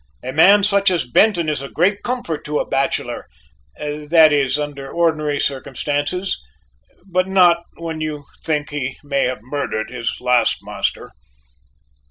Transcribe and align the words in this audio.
A 0.23 0.31
man 0.33 0.63
such 0.63 0.89
as 0.89 1.05
Benton 1.05 1.47
is 1.47 1.61
a 1.61 1.69
great 1.69 2.01
comfort 2.01 2.43
to 2.45 2.57
a 2.57 2.67
bachelor 2.67 3.27
that 3.77 4.33
is, 4.33 4.57
under 4.57 4.89
ordinary 4.89 5.39
circumstances 5.39 6.41
but 7.05 7.27
not 7.27 7.65
when 7.77 8.01
you 8.01 8.23
think 8.41 8.71
he 8.71 8.97
may 9.03 9.25
have 9.25 9.43
murdered 9.43 9.91
his 9.91 10.19
last 10.19 10.57
master. 10.63 11.11